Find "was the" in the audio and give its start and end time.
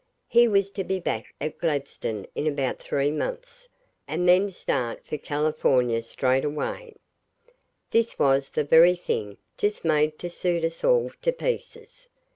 8.17-8.63